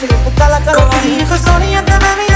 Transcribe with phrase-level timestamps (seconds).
[0.00, 2.29] Clip ਕਲਾ ਕਰੋ ਠੀਕ ਸੋਹਣੀਆਂ ਤੇ ਮੈਂ ਵੀ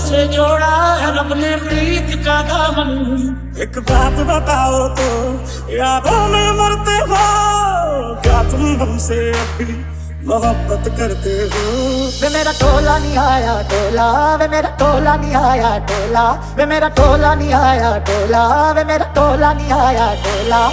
[0.00, 1.28] से जोड़ा है रब
[1.68, 2.90] प्रीत का दामन।
[3.62, 5.08] एक बात बताओ तो
[5.76, 7.22] यादों में मरते हो।
[8.20, 9.84] क्या तुम हमसे अपनी
[10.26, 11.82] मोहब्बत करते हो?
[12.22, 17.34] वे मेरा टोला नहीं आया टोला। वे मेरा टोला नहीं आया टोला। वे मेरा टोला
[17.34, 20.70] नहीं आया टोला। वे मेरा टोला नहीं आया टोला।